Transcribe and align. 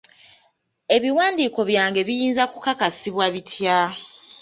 Ebiwandiiko 0.95 1.59
byange 1.69 1.99
biyinza 2.07 2.43
kukakasibwa 2.51 3.25
bitya? 3.33 3.77